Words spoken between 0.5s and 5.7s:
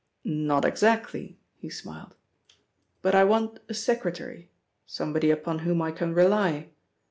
exactly," he smiled, "but I want a secretary, somebody upon